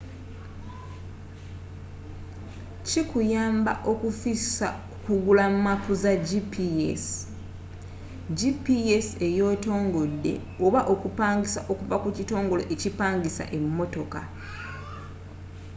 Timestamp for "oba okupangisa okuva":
10.65-11.97